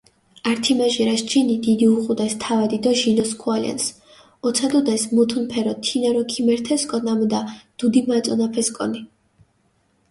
ართიმაჟირაშ 0.51 1.21
ჯინი 1.31 1.57
დიდი 1.67 1.87
უღუდეს 1.95 2.33
თავადი 2.43 2.77
დო 2.83 2.91
ჟინოსქუალენს, 2.99 3.85
ოცადუდეს 4.47 5.03
მუთუნფერო, 5.15 5.73
თინერო 5.85 6.23
ქიმერთესკო 6.31 6.97
ნამუდა 7.05 7.41
დუდი 7.77 7.99
მაწონაფესკონი. 8.09 8.99